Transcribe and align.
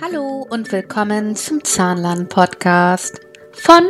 Hallo 0.00 0.46
und 0.48 0.72
willkommen 0.72 1.36
zum 1.36 1.62
Zahnlern-Podcast 1.62 3.20
von 3.52 3.84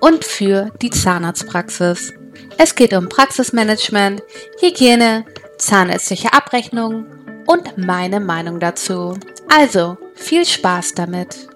und 0.00 0.24
für 0.24 0.70
die 0.82 0.90
Zahnarztpraxis. 0.90 2.12
Es 2.58 2.74
geht 2.74 2.92
um 2.92 3.08
Praxismanagement, 3.08 4.22
Hygiene, 4.60 5.24
zahnärztliche 5.58 6.32
Abrechnung 6.32 7.06
und 7.46 7.78
meine 7.78 8.20
Meinung 8.20 8.60
dazu. 8.60 9.18
Also 9.48 9.96
viel 10.14 10.44
Spaß 10.44 10.94
damit! 10.94 11.55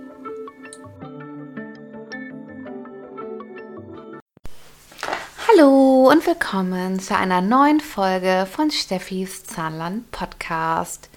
Hallo 5.53 6.11
und 6.11 6.27
willkommen 6.27 7.01
zu 7.01 7.17
einer 7.17 7.41
neuen 7.41 7.81
Folge 7.81 8.47
von 8.51 8.71
Steffis 8.71 9.45
Zahnland 9.45 10.11
Podcast. 10.11 11.09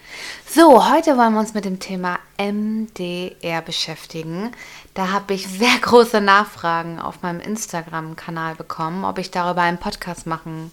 So, 0.47 0.89
heute 0.89 1.17
wollen 1.17 1.33
wir 1.33 1.39
uns 1.39 1.53
mit 1.53 1.65
dem 1.65 1.79
Thema 1.79 2.19
MDR 2.37 3.61
beschäftigen. 3.61 4.51
Da 4.93 5.11
habe 5.11 5.33
ich 5.33 5.47
sehr 5.47 5.77
große 5.81 6.21
Nachfragen 6.21 6.99
auf 6.99 7.21
meinem 7.21 7.41
Instagram-Kanal 7.41 8.55
bekommen, 8.55 9.03
ob 9.03 9.17
ich 9.17 9.29
darüber 9.29 9.61
einen 9.61 9.79
Podcast 9.79 10.25
machen 10.25 10.71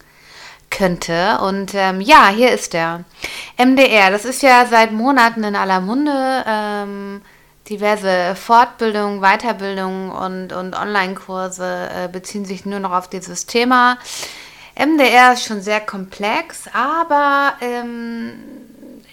könnte. 0.71 1.39
Und 1.41 1.75
ähm, 1.75 2.01
ja, 2.01 2.29
hier 2.29 2.53
ist 2.53 2.75
er. 2.75 3.05
MDR, 3.59 4.11
das 4.11 4.25
ist 4.25 4.43
ja 4.43 4.67
seit 4.67 4.93
Monaten 4.93 5.45
in 5.45 5.57
aller 5.57 5.81
Munde. 5.81 6.45
Ähm, 6.47 7.23
diverse 7.71 8.35
Fortbildungen, 8.35 9.21
Weiterbildungen 9.21 10.11
und, 10.11 10.53
und 10.53 10.75
Online-Kurse 10.75 11.89
äh, 11.95 12.09
beziehen 12.09 12.45
sich 12.45 12.67
nur 12.67 12.81
noch 12.81 12.91
auf 12.91 13.09
dieses 13.09 13.47
Thema. 13.47 13.97
MDR 14.75 15.35
ist 15.35 15.45
schon 15.45 15.63
sehr 15.63 15.81
komplex, 15.81 16.65
aber 16.73 17.55
ähm, 17.61 18.33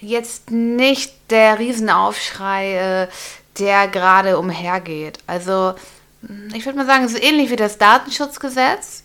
jetzt 0.01 0.49
nicht 0.49 1.13
der 1.29 1.59
Riesenaufschrei, 1.59 3.03
äh, 3.03 3.07
der 3.59 3.87
gerade 3.87 4.39
umhergeht. 4.39 5.19
Also 5.27 5.73
ich 6.53 6.65
würde 6.65 6.79
mal 6.79 6.85
sagen, 6.85 7.05
es 7.05 7.13
ist 7.13 7.23
ähnlich 7.23 7.51
wie 7.51 7.55
das 7.55 7.77
Datenschutzgesetz. 7.77 9.03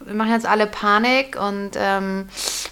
Wir 0.00 0.14
machen 0.14 0.32
jetzt 0.32 0.46
alle 0.46 0.66
Panik 0.66 1.36
und 1.40 1.72
ähm, 1.76 2.28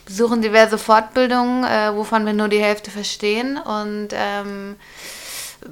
besuchen 0.06 0.42
diverse 0.42 0.78
Fortbildungen, 0.78 1.64
äh, 1.64 1.94
wovon 1.94 2.24
wir 2.26 2.32
nur 2.32 2.48
die 2.48 2.62
Hälfte 2.62 2.90
verstehen 2.90 3.58
und 3.58 4.08
ähm, 4.12 4.76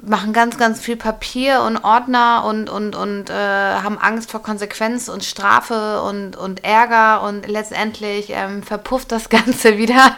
machen 0.01 0.33
ganz, 0.33 0.59
ganz 0.59 0.81
viel 0.81 0.97
Papier 0.97 1.63
und 1.63 1.85
Ordner 1.85 2.45
und, 2.47 2.71
und, 2.71 2.97
und 2.97 3.31
äh, 3.31 3.35
haben 3.35 3.99
Angst 3.99 4.31
vor 4.31 4.43
Konsequenz 4.43 5.09
und 5.09 5.23
Strafe 5.25 6.03
und, 6.03 6.37
und 6.37 6.65
Ärger 6.65 7.23
und 7.23 7.47
letztendlich 7.47 8.31
ähm, 8.31 8.63
verpufft 8.63 9.13
das 9.13 9.29
Ganze 9.29 9.79
wieder 9.79 10.17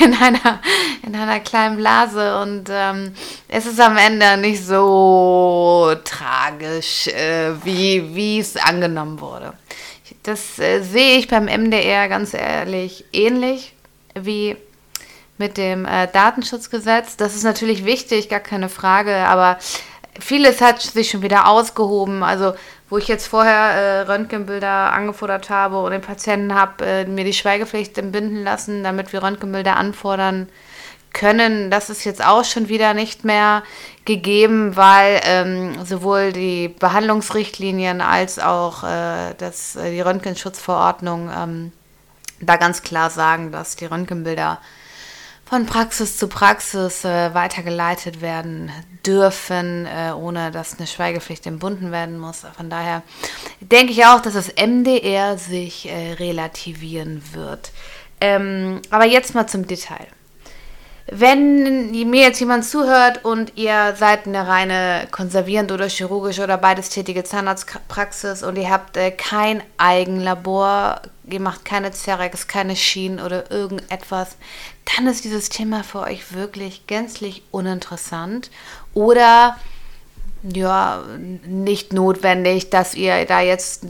in 0.00 0.14
einer, 0.14 0.60
in 1.02 1.14
einer 1.14 1.40
kleinen 1.40 1.76
Blase 1.76 2.40
und 2.40 2.64
ähm, 2.70 3.14
es 3.48 3.66
ist 3.66 3.80
am 3.80 3.96
Ende 3.96 4.36
nicht 4.36 4.64
so 4.64 5.94
tragisch, 6.04 7.06
äh, 7.08 7.52
wie 7.64 8.38
es 8.40 8.56
angenommen 8.56 9.20
wurde. 9.20 9.52
Das 10.24 10.58
äh, 10.58 10.82
sehe 10.82 11.18
ich 11.18 11.28
beim 11.28 11.44
MDR 11.44 12.08
ganz 12.08 12.34
ehrlich 12.34 13.04
ähnlich 13.12 13.74
wie 14.14 14.56
mit 15.38 15.56
dem 15.56 15.84
äh, 15.84 16.06
Datenschutzgesetz. 16.08 17.16
Das 17.16 17.34
ist 17.34 17.44
natürlich 17.44 17.84
wichtig, 17.84 18.28
gar 18.28 18.40
keine 18.40 18.68
Frage, 18.68 19.14
aber 19.14 19.58
vieles 20.20 20.60
hat 20.60 20.80
sich 20.80 21.10
schon 21.10 21.22
wieder 21.22 21.48
ausgehoben. 21.48 22.22
Also 22.22 22.54
wo 22.90 22.98
ich 22.98 23.08
jetzt 23.08 23.26
vorher 23.26 23.54
äh, 23.54 24.00
Röntgenbilder 24.02 24.92
angefordert 24.92 25.50
habe 25.50 25.82
und 25.82 25.90
den 25.90 26.00
Patienten 26.00 26.54
habe 26.54 26.84
äh, 26.84 27.04
mir 27.06 27.24
die 27.24 27.32
Schweigepflicht 27.32 27.96
entbinden 27.98 28.44
lassen, 28.44 28.84
damit 28.84 29.12
wir 29.12 29.22
Röntgenbilder 29.22 29.76
anfordern 29.76 30.48
können, 31.12 31.70
das 31.70 31.90
ist 31.90 32.04
jetzt 32.04 32.24
auch 32.24 32.44
schon 32.44 32.68
wieder 32.68 32.92
nicht 32.92 33.24
mehr 33.24 33.62
gegeben, 34.04 34.76
weil 34.76 35.20
ähm, 35.24 35.84
sowohl 35.84 36.32
die 36.32 36.68
Behandlungsrichtlinien 36.68 38.00
als 38.00 38.38
auch 38.38 38.84
äh, 38.84 39.34
das, 39.38 39.76
äh, 39.76 39.92
die 39.92 40.00
Röntgenschutzverordnung 40.00 41.30
ähm, 41.34 41.72
da 42.40 42.56
ganz 42.56 42.82
klar 42.82 43.10
sagen, 43.10 43.52
dass 43.52 43.76
die 43.76 43.86
Röntgenbilder 43.86 44.60
von 45.54 45.66
Praxis 45.66 46.16
zu 46.16 46.26
Praxis 46.26 47.04
äh, 47.04 47.32
weitergeleitet 47.32 48.20
werden 48.20 48.72
dürfen, 49.06 49.86
äh, 49.86 50.10
ohne 50.10 50.50
dass 50.50 50.76
eine 50.76 50.88
Schweigepflicht 50.88 51.46
entbunden 51.46 51.92
werden 51.92 52.18
muss. 52.18 52.44
Von 52.56 52.70
daher 52.70 53.04
denke 53.60 53.92
ich 53.92 54.04
auch, 54.04 54.20
dass 54.20 54.34
das 54.34 54.52
MDR 54.56 55.38
sich 55.38 55.88
äh, 55.88 56.14
relativieren 56.14 57.22
wird. 57.34 57.70
Ähm, 58.20 58.82
aber 58.90 59.04
jetzt 59.04 59.36
mal 59.36 59.46
zum 59.46 59.68
Detail. 59.68 60.08
Wenn 61.06 61.90
mir 61.90 62.22
jetzt 62.22 62.40
jemand 62.40 62.64
zuhört 62.64 63.24
und 63.24 63.58
ihr 63.58 63.94
seid 63.96 64.26
eine 64.26 64.48
reine 64.48 65.06
konservierende 65.10 65.74
oder 65.74 65.88
chirurgische 65.88 66.42
oder 66.42 66.56
beides 66.56 66.88
tätige 66.88 67.24
Zahnarztpraxis 67.24 68.42
und 68.42 68.56
ihr 68.56 68.70
habt 68.70 68.96
äh, 68.96 69.10
kein 69.10 69.62
Eigenlabor, 69.76 71.02
ihr 71.28 71.40
macht 71.40 71.66
keine 71.66 71.92
Cerex, 71.92 72.48
keine 72.48 72.74
Schienen 72.74 73.20
oder 73.20 73.50
irgendetwas, 73.50 74.36
dann 74.96 75.06
ist 75.06 75.24
dieses 75.24 75.50
Thema 75.50 75.84
für 75.84 76.00
euch 76.00 76.32
wirklich 76.32 76.86
gänzlich 76.86 77.42
uninteressant 77.50 78.50
oder 78.94 79.58
ja, 80.42 81.02
nicht 81.46 81.92
notwendig, 81.92 82.70
dass 82.70 82.94
ihr 82.94 83.26
da 83.26 83.40
jetzt 83.40 83.86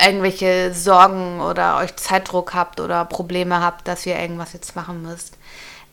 irgendwelche 0.00 0.74
Sorgen 0.74 1.40
oder 1.40 1.78
euch 1.78 1.94
Zeitdruck 1.96 2.54
habt 2.54 2.80
oder 2.80 3.04
Probleme 3.04 3.60
habt, 3.60 3.86
dass 3.86 4.04
ihr 4.06 4.18
irgendwas 4.18 4.52
jetzt 4.52 4.74
machen 4.74 5.02
müsst. 5.02 5.36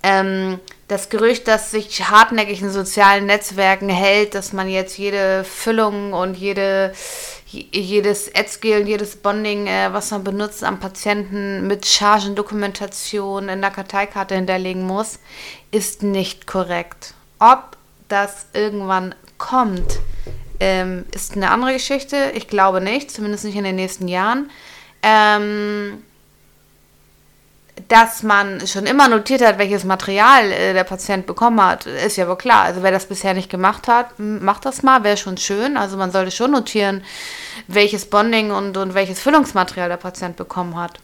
Ähm, 0.03 0.59
das 0.88 1.09
Gerücht, 1.09 1.47
das 1.47 1.72
sich 1.72 2.09
hartnäckig 2.09 2.62
in 2.62 2.69
sozialen 2.69 3.25
Netzwerken 3.25 3.88
hält, 3.88 4.35
dass 4.35 4.51
man 4.51 4.67
jetzt 4.67 4.97
jede 4.97 5.45
Füllung 5.45 6.12
und 6.12 6.35
jede, 6.35 6.94
jedes 7.47 8.28
Edsgel 8.28 8.81
und 8.81 8.88
jedes 8.88 9.16
Bonding, 9.16 9.67
äh, 9.67 9.94
was 9.94 10.11
man 10.11 10.23
benutzt 10.23 10.63
am 10.63 10.79
Patienten 10.79 11.66
mit 11.66 11.85
Chargendokumentation 11.85 13.47
in 13.47 13.61
der 13.61 13.72
Karteikarte 13.72 14.35
hinterlegen 14.35 14.85
muss, 14.85 15.19
ist 15.72 16.03
nicht 16.03 16.45
korrekt. 16.45 17.13
Ob 17.40 17.78
das 18.09 18.47
irgendwann 18.53 19.16
kommt, 19.38 20.00
ähm, 20.59 21.06
ist 21.13 21.35
eine 21.35 21.51
andere 21.51 21.73
Geschichte. 21.73 22.31
Ich 22.35 22.47
glaube 22.47 22.81
nicht, 22.81 23.11
zumindest 23.11 23.45
nicht 23.45 23.56
in 23.56 23.63
den 23.63 23.78
nächsten 23.78 24.07
Jahren. 24.07 24.50
Ähm, 25.01 26.03
dass 27.87 28.23
man 28.23 28.65
schon 28.67 28.85
immer 28.85 29.07
notiert 29.07 29.41
hat, 29.41 29.57
welches 29.57 29.83
Material 29.83 30.51
äh, 30.51 30.73
der 30.73 30.83
Patient 30.83 31.25
bekommen 31.25 31.63
hat, 31.63 31.85
ist 31.85 32.17
ja 32.17 32.27
wohl 32.27 32.37
klar. 32.37 32.63
Also 32.63 32.83
wer 32.83 32.91
das 32.91 33.05
bisher 33.05 33.33
nicht 33.33 33.49
gemacht 33.49 33.87
hat, 33.87 34.19
macht 34.19 34.65
das 34.65 34.83
mal, 34.83 35.03
wäre 35.03 35.17
schon 35.17 35.37
schön. 35.37 35.77
Also 35.77 35.97
man 35.97 36.11
sollte 36.11 36.31
schon 36.31 36.51
notieren, 36.51 37.03
welches 37.67 38.09
Bonding 38.09 38.51
und, 38.51 38.77
und 38.77 38.93
welches 38.93 39.21
Füllungsmaterial 39.21 39.89
der 39.89 39.97
Patient 39.97 40.35
bekommen 40.35 40.77
hat. 40.77 40.99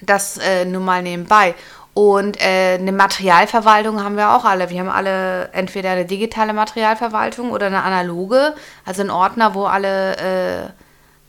Das 0.00 0.38
äh, 0.38 0.64
nur 0.64 0.80
mal 0.80 1.02
nebenbei. 1.02 1.54
Und 1.92 2.40
äh, 2.40 2.78
eine 2.78 2.92
Materialverwaltung 2.92 4.02
haben 4.02 4.16
wir 4.16 4.34
auch 4.34 4.44
alle. 4.44 4.70
Wir 4.70 4.80
haben 4.80 4.88
alle 4.88 5.50
entweder 5.52 5.90
eine 5.90 6.04
digitale 6.04 6.52
Materialverwaltung 6.52 7.50
oder 7.50 7.66
eine 7.66 7.82
analoge, 7.82 8.54
also 8.86 9.02
ein 9.02 9.10
Ordner, 9.10 9.54
wo 9.54 9.64
alle 9.64 10.16
äh, 10.16 10.70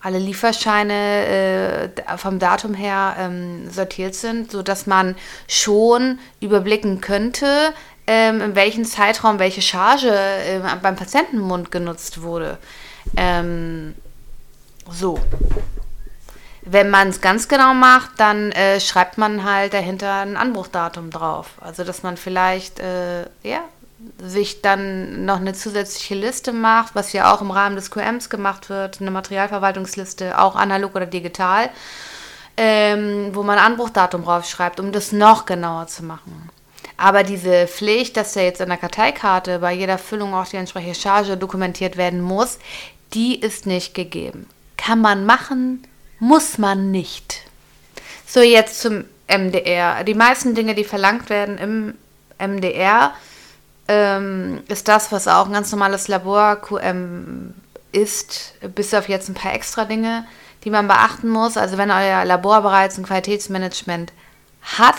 alle 0.01 0.19
Lieferscheine 0.19 1.91
äh, 1.95 2.17
vom 2.17 2.39
Datum 2.39 2.73
her 2.73 3.15
ähm, 3.19 3.69
sortiert 3.69 4.15
sind, 4.15 4.51
sodass 4.51 4.87
man 4.87 5.15
schon 5.47 6.19
überblicken 6.39 7.01
könnte, 7.01 7.73
ähm, 8.07 8.41
in 8.41 8.55
welchem 8.55 8.83
Zeitraum 8.83 9.39
welche 9.39 9.61
Charge 9.61 10.09
äh, 10.09 10.59
beim 10.81 10.95
Patientenmund 10.95 11.71
genutzt 11.71 12.21
wurde. 12.21 12.57
Ähm, 13.15 13.95
so. 14.89 15.19
Wenn 16.63 16.89
man 16.89 17.09
es 17.09 17.21
ganz 17.21 17.47
genau 17.47 17.73
macht, 17.73 18.11
dann 18.17 18.51
äh, 18.51 18.79
schreibt 18.79 19.17
man 19.17 19.43
halt 19.43 19.73
dahinter 19.73 20.21
ein 20.21 20.37
Anbruchdatum 20.37 21.09
drauf. 21.09 21.53
Also, 21.59 21.83
dass 21.83 22.03
man 22.03 22.17
vielleicht, 22.17 22.79
äh, 22.79 23.21
ja, 23.43 23.61
sich 24.21 24.61
dann 24.61 25.25
noch 25.25 25.37
eine 25.37 25.53
zusätzliche 25.53 26.15
Liste 26.15 26.53
macht, 26.53 26.95
was 26.95 27.13
ja 27.13 27.33
auch 27.33 27.41
im 27.41 27.51
Rahmen 27.51 27.75
des 27.75 27.91
QMs 27.91 28.29
gemacht 28.29 28.69
wird, 28.69 29.01
eine 29.01 29.11
Materialverwaltungsliste, 29.11 30.39
auch 30.39 30.55
analog 30.55 30.95
oder 30.95 31.05
digital, 31.05 31.69
ähm, 32.57 33.29
wo 33.33 33.43
man 33.43 33.57
Anbruchdatum 33.57 34.23
draufschreibt, 34.23 34.79
um 34.79 34.91
das 34.91 35.11
noch 35.11 35.45
genauer 35.45 35.87
zu 35.87 36.03
machen. 36.03 36.49
Aber 36.97 37.23
diese 37.23 37.67
Pflicht, 37.67 38.15
dass 38.17 38.35
ja 38.35 38.43
jetzt 38.43 38.61
an 38.61 38.69
der 38.69 38.77
Karteikarte 38.77 39.59
bei 39.59 39.73
jeder 39.73 39.97
Füllung 39.97 40.35
auch 40.35 40.47
die 40.47 40.57
entsprechende 40.57 40.95
Charge 40.95 41.37
dokumentiert 41.37 41.97
werden 41.97 42.21
muss, 42.21 42.59
die 43.13 43.39
ist 43.39 43.65
nicht 43.65 43.93
gegeben. 43.93 44.47
Kann 44.77 45.01
man 45.01 45.25
machen, 45.25 45.87
muss 46.19 46.57
man 46.57 46.91
nicht. 46.91 47.41
So, 48.27 48.41
jetzt 48.41 48.81
zum 48.81 49.05
MDR. 49.27 50.03
Die 50.03 50.13
meisten 50.13 50.55
Dinge, 50.55 50.75
die 50.75 50.83
verlangt 50.83 51.29
werden 51.29 51.57
im 51.57 51.93
MDR, 52.37 53.13
ähm, 53.87 54.61
ist 54.67 54.87
das, 54.87 55.11
was 55.11 55.27
auch 55.27 55.47
ein 55.47 55.53
ganz 55.53 55.71
normales 55.71 56.07
Labor-QM 56.07 57.53
ist, 57.91 58.53
bis 58.75 58.93
auf 58.93 59.09
jetzt 59.09 59.29
ein 59.29 59.33
paar 59.33 59.53
extra 59.53 59.85
Dinge, 59.85 60.25
die 60.63 60.69
man 60.69 60.87
beachten 60.87 61.29
muss. 61.29 61.57
Also 61.57 61.77
wenn 61.77 61.91
euer 61.91 62.23
Labor 62.25 62.61
bereits 62.61 62.97
ein 62.97 63.05
Qualitätsmanagement 63.05 64.13
hat, 64.61 64.95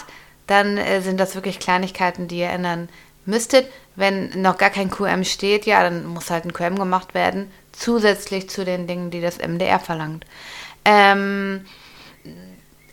dann 0.46 0.76
äh, 0.76 1.00
sind 1.00 1.18
das 1.18 1.34
wirklich 1.34 1.58
Kleinigkeiten, 1.58 2.28
die 2.28 2.40
ihr 2.40 2.50
ändern 2.50 2.88
müsstet, 3.24 3.66
wenn 3.94 4.42
noch 4.42 4.58
gar 4.58 4.70
kein 4.70 4.90
QM 4.90 5.24
steht, 5.24 5.64
ja, 5.66 5.82
dann 5.82 6.06
muss 6.06 6.30
halt 6.30 6.44
ein 6.44 6.52
QM 6.52 6.76
gemacht 6.76 7.14
werden, 7.14 7.50
zusätzlich 7.72 8.50
zu 8.50 8.64
den 8.64 8.86
Dingen, 8.86 9.10
die 9.10 9.20
das 9.20 9.38
MDR 9.38 9.78
verlangt. 9.78 10.26
Ähm, 10.84 11.64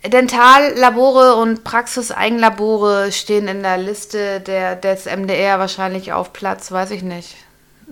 Dentallabore 0.06 1.36
und 1.36 1.64
Praxiseigenlabore 1.64 3.12
stehen 3.12 3.48
in 3.50 3.64
der 3.64 3.78
Liste 3.78 4.40
der, 4.40 4.76
des 4.76 5.06
MDR 5.06 5.60
wahrscheinlich 5.60 6.14
auf 6.14 6.32
Platz, 6.32 6.72
weiß 6.72 6.92
ich 6.92 7.04
nicht, 7.04 7.36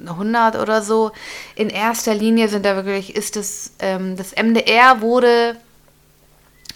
100 0.05 0.55
oder 0.55 0.81
so. 0.81 1.11
In 1.55 1.69
erster 1.69 2.13
Linie 2.13 2.47
sind 2.47 2.65
da 2.65 2.75
wirklich, 2.75 3.15
ist 3.15 3.35
es, 3.35 3.71
ähm, 3.79 4.15
das 4.15 4.33
MDR 4.33 5.01
wurde 5.01 5.57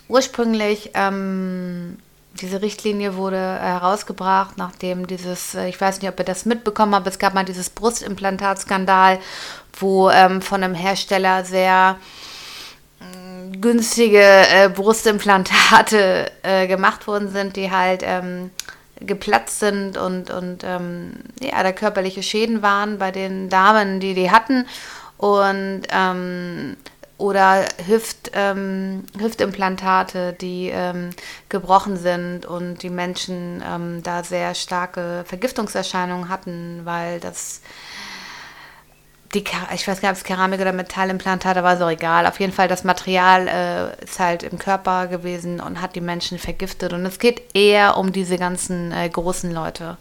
ursprünglich, 0.10 0.92
ähm, 0.96 1.98
diese 2.42 2.62
Richtlinie 2.62 3.16
wurde 3.16 3.38
herausgebracht, 3.38 4.58
nachdem 4.58 5.08
dieses, 5.08 5.56
äh, 5.56 5.70
ich 5.70 5.80
weiß 5.80 6.02
nicht, 6.02 6.12
ob 6.12 6.20
ihr 6.20 6.26
das 6.26 6.46
mitbekommen 6.46 6.94
habt, 6.94 7.08
es 7.08 7.20
gab 7.20 7.34
mal 7.34 7.46
dieses 7.46 7.70
Brustimplantatskandal, 7.70 9.20
wo 9.80 10.10
ähm, 10.10 10.42
von 10.42 10.62
einem 10.62 10.76
Hersteller 10.76 11.46
sehr 11.46 11.98
günstige 13.60 14.22
äh, 14.22 14.70
Brustimplantate 14.70 16.32
äh, 16.44 16.68
gemacht 16.68 17.08
worden 17.08 17.30
sind, 17.30 17.56
die 17.56 17.72
halt 17.72 18.02
ähm, 18.04 18.52
geplatzt 19.00 19.60
sind 19.60 19.98
und, 19.98 20.30
und 20.30 20.64
ähm, 20.64 21.14
ja, 21.42 21.62
da 21.64 21.72
körperliche 21.72 22.24
Schäden 22.24 22.62
waren 22.62 22.98
bei 22.98 23.12
den 23.12 23.50
Damen, 23.50 24.00
die 24.00 24.14
die 24.14 24.32
hatten. 24.32 24.66
Und 25.18 25.84
ähm, 25.92 26.78
oder 27.22 27.66
Hüft, 27.86 28.32
ähm, 28.34 29.04
Hüftimplantate, 29.20 30.34
die 30.34 30.72
ähm, 30.74 31.12
gebrochen 31.50 31.96
sind 31.96 32.48
und 32.48 32.82
die 32.82 32.90
Menschen 32.90 33.64
ähm, 33.64 34.02
da 34.02 34.24
sehr 34.24 34.56
starke 34.56 35.24
Vergiftungserscheinungen 35.28 36.30
hatten, 36.30 36.82
weil 36.84 37.20
das 37.20 37.62
die, 39.34 39.44
ich 39.74 39.88
weiß 39.88 40.02
gar 40.02 40.10
nicht, 40.10 40.20
ob 40.20 40.24
es 40.24 40.24
Keramik 40.24 40.60
oder 40.60 40.74
Metallimplantate 40.74 41.64
war, 41.64 41.78
so 41.78 41.88
egal. 41.88 42.26
Auf 42.26 42.40
jeden 42.40 42.52
Fall, 42.52 42.68
das 42.68 42.84
Material 42.84 43.48
äh, 43.48 44.04
ist 44.04 44.20
halt 44.20 44.44
im 44.44 44.60
Körper 44.60 45.08
gewesen 45.08 45.60
und 45.60 45.82
hat 45.82 45.96
die 45.96 46.02
Menschen 46.02 46.38
vergiftet. 46.38 46.92
Und 46.92 47.06
es 47.06 47.18
geht 47.18 47.42
eher 47.54 47.98
um 47.98 48.12
diese 48.12 48.38
ganzen 48.38 48.92
äh, 48.92 49.08
großen 49.08 49.52
Leute. 49.52 49.98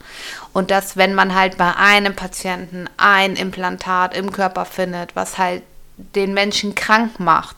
Und 0.52 0.70
dass, 0.70 0.96
wenn 0.96 1.14
man 1.14 1.34
halt 1.34 1.58
bei 1.58 1.74
einem 1.76 2.16
Patienten 2.16 2.88
ein 2.96 3.36
Implantat 3.36 4.16
im 4.16 4.32
Körper 4.32 4.64
findet, 4.64 5.14
was 5.14 5.38
halt 5.38 5.62
den 5.96 6.34
Menschen 6.34 6.74
krank 6.74 7.20
macht, 7.20 7.56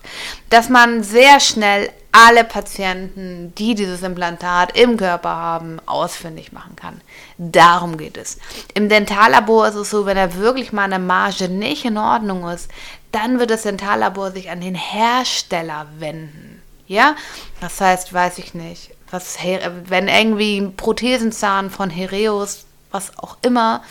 dass 0.51 0.69
man 0.69 1.03
sehr 1.03 1.41
schnell 1.41 1.91
alle 2.13 2.45
Patienten, 2.45 3.55
die 3.57 3.75
dieses 3.75 4.03
Implantat 4.03 4.79
im 4.79 4.99
Körper 4.99 5.31
haben, 5.31 5.81
ausfindig 5.87 6.53
machen 6.53 6.77
kann. 6.77 7.01
Darum 7.39 7.97
geht 7.97 8.19
es. 8.19 8.39
Im 8.75 8.91
Dentallabor 8.91 9.67
ist 9.69 9.75
es 9.75 9.91
so, 9.91 10.05
wenn 10.05 10.17
da 10.17 10.35
wirklich 10.35 10.73
mal 10.73 10.85
eine 10.85 10.99
Marge 10.99 11.49
nicht 11.49 11.87
in 11.87 11.97
Ordnung 11.97 12.47
ist, 12.49 12.71
dann 13.13 13.39
wird 13.39 13.51
das 13.51 13.63
Dentallabor 13.63 14.31
sich 14.31 14.51
an 14.51 14.61
den 14.61 14.75
Hersteller 14.75 15.87
wenden. 15.99 16.63
Ja, 16.87 17.17
das 17.61 17.81
heißt, 17.81 18.13
weiß 18.13 18.39
ich 18.39 18.53
nicht, 18.53 18.91
was, 19.11 19.39
wenn 19.87 20.09
irgendwie 20.09 20.59
ein 20.59 20.77
Prothesenzahn 20.77 21.71
von 21.71 21.89
Hereus, 21.89 22.67
was 22.91 23.17
auch 23.19 23.39
immer, 23.41 23.83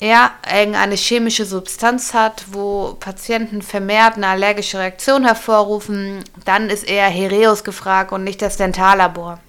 ja, 0.00 0.30
irgendeine 0.50 0.94
chemische 0.94 1.44
Substanz 1.44 2.14
hat, 2.14 2.44
wo 2.52 2.96
Patienten 3.00 3.62
vermehrt 3.62 4.16
eine 4.16 4.28
allergische 4.28 4.78
Reaktion 4.78 5.24
hervorrufen, 5.24 6.22
dann 6.44 6.70
ist 6.70 6.88
eher 6.88 7.08
Hereus 7.08 7.64
gefragt 7.64 8.12
und 8.12 8.22
nicht 8.22 8.40
das 8.40 8.56
Dentallabor. 8.56 9.40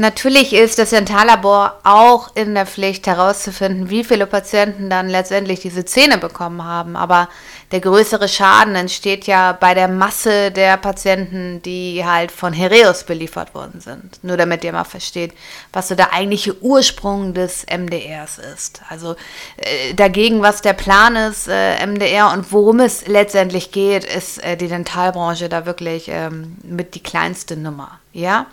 Natürlich 0.00 0.54
ist 0.54 0.78
das 0.78 0.90
Dentallabor 0.90 1.78
auch 1.84 2.34
in 2.34 2.54
der 2.54 2.64
Pflicht 2.64 3.06
herauszufinden, 3.06 3.90
wie 3.90 4.02
viele 4.02 4.26
Patienten 4.26 4.88
dann 4.88 5.10
letztendlich 5.10 5.60
diese 5.60 5.84
Zähne 5.84 6.16
bekommen 6.16 6.64
haben. 6.64 6.96
Aber 6.96 7.28
der 7.70 7.80
größere 7.80 8.26
Schaden 8.26 8.74
entsteht 8.76 9.26
ja 9.26 9.52
bei 9.52 9.74
der 9.74 9.88
Masse 9.88 10.52
der 10.52 10.78
Patienten, 10.78 11.60
die 11.60 12.02
halt 12.02 12.32
von 12.32 12.54
Hereus 12.54 13.04
beliefert 13.04 13.54
worden 13.54 13.82
sind. 13.82 14.24
Nur 14.24 14.38
damit 14.38 14.64
ihr 14.64 14.72
mal 14.72 14.84
versteht, 14.84 15.34
was 15.70 15.88
so 15.88 15.94
der 15.94 16.14
eigentliche 16.14 16.58
Ursprung 16.62 17.34
des 17.34 17.66
MDRs 17.66 18.38
ist. 18.38 18.80
Also 18.88 19.16
äh, 19.58 19.92
dagegen, 19.92 20.40
was 20.40 20.62
der 20.62 20.72
Plan 20.72 21.14
ist, 21.14 21.46
äh, 21.46 21.86
MDR 21.86 22.32
und 22.32 22.50
worum 22.52 22.80
es 22.80 23.06
letztendlich 23.06 23.70
geht, 23.70 24.04
ist 24.04 24.42
äh, 24.42 24.56
die 24.56 24.68
Dentalbranche 24.68 25.50
da 25.50 25.66
wirklich 25.66 26.08
ähm, 26.08 26.56
mit 26.62 26.94
die 26.94 27.02
kleinste 27.02 27.54
Nummer. 27.54 27.98
Ja, 28.12 28.46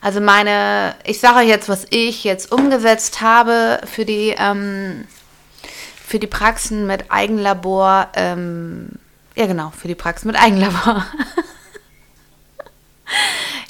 also 0.00 0.20
meine, 0.20 0.94
ich 1.04 1.18
sage 1.18 1.46
jetzt, 1.46 1.68
was 1.68 1.86
ich 1.90 2.22
jetzt 2.22 2.52
umgesetzt 2.52 3.20
habe 3.20 3.80
für 3.84 4.04
die, 4.04 4.34
ähm, 4.38 5.06
für 5.96 6.18
die 6.18 6.28
Praxen 6.28 6.86
mit 6.86 7.10
Eigenlabor. 7.10 8.08
Ähm, 8.14 8.90
ja, 9.34 9.46
genau, 9.46 9.72
für 9.76 9.88
die 9.88 9.94
Praxen 9.94 10.28
mit 10.28 10.40
Eigenlabor. 10.40 11.04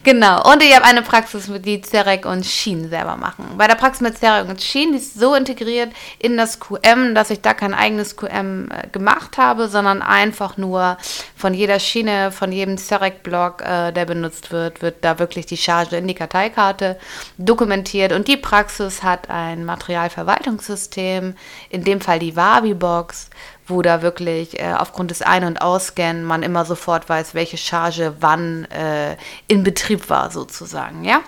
Genau, 0.04 0.50
und 0.50 0.60
ich 0.64 0.74
habe 0.74 0.84
eine 0.84 1.02
Praxis, 1.02 1.48
die 1.64 1.80
Zerek 1.80 2.26
und 2.26 2.44
Schien 2.44 2.88
selber 2.88 3.16
machen. 3.16 3.44
Bei 3.56 3.68
der 3.68 3.76
Praxis 3.76 4.00
mit 4.00 4.18
Zerek 4.18 4.48
und 4.48 4.60
Schien, 4.60 4.90
die 4.90 4.98
ist 4.98 5.14
so 5.14 5.36
integriert 5.36 5.92
in 6.18 6.36
das 6.36 6.58
QM, 6.58 7.14
dass 7.14 7.30
ich 7.30 7.40
da 7.40 7.54
kein 7.54 7.72
eigenes 7.72 8.16
QM 8.16 8.68
äh, 8.72 8.88
gemacht 8.88 9.38
habe, 9.38 9.68
sondern 9.68 10.02
einfach 10.02 10.56
nur 10.56 10.98
von 11.36 11.54
jeder 11.54 11.78
Schiene, 11.78 12.32
von 12.32 12.50
jedem 12.50 12.78
Zerek-Block, 12.78 13.62
äh, 13.62 13.92
der 13.92 14.04
benutzt 14.04 14.50
wird, 14.50 14.82
wird 14.82 15.04
da 15.04 15.20
wirklich 15.20 15.46
die 15.46 15.56
Charge 15.56 15.96
in 15.96 16.08
die 16.08 16.14
Karteikarte 16.14 16.98
dokumentiert. 17.38 18.12
Und 18.12 18.26
die 18.26 18.36
Praxis 18.36 19.04
hat 19.04 19.30
ein 19.30 19.64
Materialverwaltungssystem, 19.64 21.36
in 21.70 21.84
dem 21.84 22.00
Fall 22.00 22.18
die 22.18 22.34
Wabi-Box, 22.34 23.30
wo 23.72 23.82
da 23.82 24.02
wirklich 24.02 24.60
äh, 24.60 24.74
aufgrund 24.76 25.10
des 25.10 25.22
Ein- 25.22 25.44
und 25.44 25.60
Ausscannen 25.60 26.24
man 26.24 26.42
immer 26.42 26.64
sofort 26.64 27.08
weiß, 27.08 27.34
welche 27.34 27.56
Charge 27.56 28.14
wann 28.20 28.64
äh, 28.66 29.16
in 29.48 29.62
Betrieb 29.62 30.08
war, 30.10 30.30
sozusagen, 30.30 31.04
ja. 31.04 31.20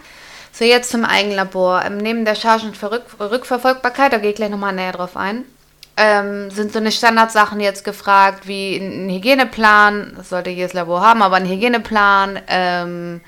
So, 0.53 0.65
jetzt 0.65 0.91
zum 0.91 1.05
Eigenlabor. 1.05 1.83
Ähm, 1.85 1.97
neben 1.97 2.25
der 2.25 2.37
Chargenrückverfolgbarkeit, 2.37 4.13
da 4.13 4.19
gehe 4.19 4.31
ich 4.31 4.37
gleich 4.37 4.51
nochmal 4.51 4.73
näher 4.73 4.93
drauf 4.93 5.17
ein, 5.17 5.45
ähm, 5.97 6.51
sind 6.51 6.73
so 6.73 6.79
eine 6.79 6.93
Standardsachen 6.93 7.61
jetzt 7.61 7.85
gefragt, 7.85 8.47
wie 8.47 8.77
ein 8.77 9.09
Hygieneplan, 9.09 10.15
das 10.17 10.29
sollte 10.29 10.51
jedes 10.51 10.73
Labor 10.73 11.01
haben, 11.01 11.23
aber 11.23 11.37
ein 11.37 11.49
Hygieneplan, 11.49 12.41
ähm, 12.49 13.21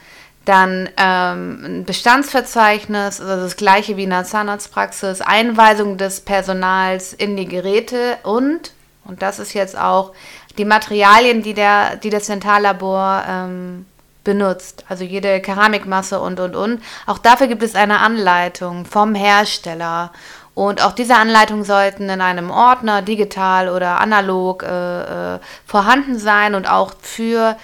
dann 0.44 0.88
ähm, 0.96 1.64
ein 1.64 1.84
Bestandsverzeichnis, 1.84 3.20
also 3.20 3.42
das 3.42 3.56
gleiche 3.56 3.96
wie 3.96 4.04
in 4.04 4.10
der 4.10 4.24
Zahnarztpraxis, 4.24 5.20
Einweisung 5.20 5.96
des 5.96 6.20
Personals 6.20 7.12
in 7.12 7.36
die 7.36 7.48
Geräte 7.48 8.18
und 8.22 8.72
und 9.08 9.22
das 9.22 9.38
ist 9.38 9.54
jetzt 9.54 9.78
auch 9.78 10.12
die 10.58 10.64
Materialien, 10.64 11.42
die, 11.42 11.54
der, 11.54 11.96
die 11.96 12.10
das 12.10 12.26
Dentallabor 12.26 13.22
ähm, 13.28 13.86
benutzt. 14.24 14.84
Also 14.88 15.04
jede 15.04 15.40
Keramikmasse 15.40 16.20
und, 16.20 16.40
und, 16.40 16.56
und. 16.56 16.82
Auch 17.06 17.18
dafür 17.18 17.46
gibt 17.46 17.62
es 17.62 17.74
eine 17.74 18.00
Anleitung 18.00 18.84
vom 18.84 19.14
Hersteller. 19.14 20.12
Und 20.54 20.82
auch 20.82 20.92
diese 20.92 21.16
Anleitungen 21.16 21.64
sollten 21.64 22.08
in 22.08 22.20
einem 22.20 22.50
Ordner, 22.50 23.02
digital 23.02 23.68
oder 23.68 24.00
analog, 24.00 24.62
äh, 24.62 25.34
äh, 25.34 25.38
vorhanden 25.66 26.18
sein. 26.18 26.54
Und 26.54 26.68
auch 26.68 26.92
für 27.00 27.56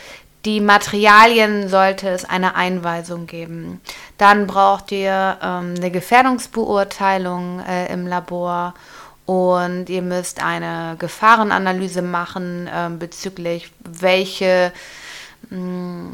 die 0.44 0.60
Materialien 0.60 1.68
sollte 1.68 2.08
es 2.08 2.24
eine 2.24 2.54
Einweisung 2.54 3.26
geben. 3.26 3.80
Dann 4.18 4.46
braucht 4.46 4.92
ihr 4.92 5.38
ähm, 5.42 5.74
eine 5.76 5.90
Gefährdungsbeurteilung 5.90 7.60
äh, 7.60 7.92
im 7.92 8.06
Labor 8.06 8.74
und 9.32 9.88
ihr 9.88 10.02
müsst 10.02 10.44
eine 10.44 10.96
Gefahrenanalyse 10.98 12.02
machen 12.02 12.66
äh, 12.66 12.90
bezüglich 12.90 13.72
welche, 13.78 14.72
mm, 15.48 16.10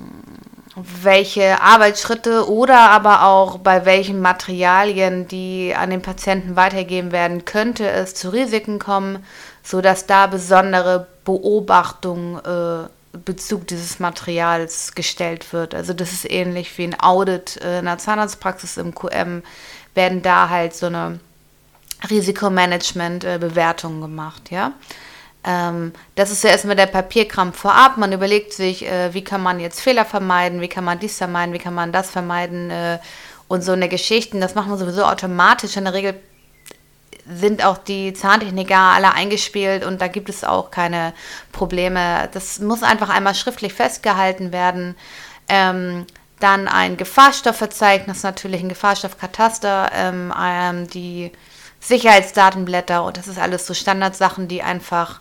welche 1.03 1.61
Arbeitsschritte 1.61 2.49
oder 2.49 2.79
aber 2.91 3.25
auch 3.25 3.59
bei 3.59 3.85
welchen 3.85 4.21
Materialien, 4.21 5.27
die 5.27 5.75
an 5.77 5.91
den 5.91 6.01
Patienten 6.01 6.55
weitergegeben 6.55 7.11
werden, 7.11 7.45
könnte 7.45 7.91
es 7.91 8.15
zu 8.15 8.29
Risiken 8.29 8.79
kommen, 8.79 9.25
sodass 9.65 10.07
da 10.07 10.29
besondere 10.29 11.09
Beobachtung 11.25 12.39
äh, 12.39 12.89
Bezug 13.25 13.67
dieses 13.67 13.99
Materials 13.99 14.95
gestellt 14.95 15.53
wird. 15.53 15.75
Also 15.75 15.93
das 15.93 16.13
ist 16.13 16.31
ähnlich 16.31 16.79
wie 16.79 16.85
ein 16.85 17.01
Audit 17.01 17.61
äh, 17.65 17.81
in 17.81 17.87
der 17.87 17.99
Zahnarztpraxis 17.99 18.77
im 18.77 18.95
QM, 18.95 19.43
werden 19.95 20.23
da 20.23 20.51
halt 20.51 20.77
so 20.77 20.87
eine 20.87 21.19
Risikomanagement-Bewertungen 22.09 23.99
äh, 23.99 24.07
gemacht, 24.07 24.51
ja. 24.51 24.73
Ähm, 25.45 25.93
das 26.15 26.31
ist 26.31 26.45
ja 26.45 26.51
erstmal 26.51 26.77
der 26.77 26.87
Papierkram 26.87 27.53
vorab. 27.53 27.97
Man 27.97 28.13
überlegt 28.13 28.53
sich, 28.53 28.87
äh, 28.87 29.15
wie 29.15 29.25
kann 29.25 29.43
man 29.43 29.61
jetzt 29.61 29.81
Fehler 29.81 30.05
vermeiden, 30.05 30.61
wie 30.61 30.69
kann 30.69 30.85
man 30.85 30.99
dies 30.99 31.17
vermeiden, 31.17 31.55
wie 31.55 31.59
kann 31.59 31.75
man 31.75 31.93
das 31.93 32.11
vermeiden 32.11 32.71
äh, 32.71 32.99
und 33.47 33.63
so 33.63 33.73
eine 33.73 33.89
Geschichten. 33.89 34.41
Das 34.41 34.55
macht 34.55 34.69
man 34.69 34.79
sowieso 34.79 35.05
automatisch. 35.05 35.77
In 35.77 35.85
der 35.85 35.95
Regel 35.95 36.21
sind 37.31 37.65
auch 37.65 37.79
die 37.79 38.13
Zahntechniker 38.15 38.77
alle 38.77 39.13
eingespielt 39.13 39.85
und 39.85 40.01
da 40.01 40.09
gibt 40.09 40.29
es 40.29 40.45
auch 40.45 40.71
keine 40.71 41.13
Probleme. 41.53 42.29
Das 42.33 42.59
muss 42.59 42.83
einfach 42.83 43.11
einmal 43.11 43.35
schriftlich 43.35 43.75
festgehalten 43.75 44.53
werden. 44.53 44.97
Ähm, 45.49 46.07
dann 46.41 46.69
ein 46.69 46.97
Gefahrstoffverzeichnis, 46.97 48.23
natürlich 48.23 48.63
ein 48.63 48.69
Gefahrstoffkataster, 48.69 49.91
ähm, 49.93 50.33
ähm, 50.41 50.89
die 50.89 51.33
Sicherheitsdatenblätter 51.81 53.05
und 53.05 53.17
das 53.17 53.29
ist 53.29 53.39
alles 53.39 53.67
so 53.67 53.75
Standardsachen, 53.75 54.49
die 54.49 54.63
einfach 54.63 55.21